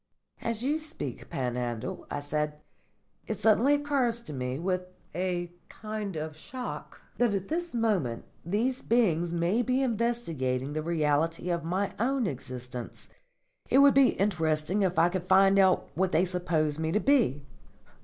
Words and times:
"As 0.41 0.63
you 0.63 0.79
speak, 0.79 1.29
Panhandle," 1.29 2.07
I 2.09 2.21
said, 2.21 2.59
"it 3.27 3.37
suddenly 3.37 3.75
occurs 3.75 4.19
to 4.21 4.33
me, 4.33 4.57
with 4.57 4.81
a 5.13 5.51
kind 5.69 6.15
of 6.15 6.35
shock, 6.35 7.01
that 7.19 7.35
at 7.35 7.49
this 7.49 7.75
moment 7.75 8.25
these 8.43 8.81
beings 8.81 9.31
may 9.31 9.61
be 9.61 9.83
investigating 9.83 10.73
the 10.73 10.81
reality 10.81 11.51
of 11.51 11.63
my 11.63 11.93
own 11.99 12.25
existence. 12.25 13.09
It 13.69 13.77
would 13.77 13.93
be 13.93 14.13
interesting 14.17 14.81
if 14.81 14.97
I 14.97 15.07
could 15.09 15.27
find 15.27 15.59
out 15.59 15.87
what 15.93 16.11
they 16.11 16.25
suppose 16.25 16.79
me 16.79 16.91
to 16.93 16.99
be." 16.99 17.45